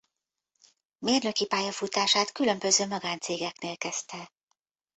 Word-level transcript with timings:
Mérnöki 0.99 1.45
pályafutását 1.47 2.31
különböző 2.31 2.85
magáncégeknél 2.85 3.77
kezdte. 3.77 4.31